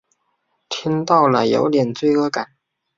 [0.67, 2.55] 听到了有点罪恶感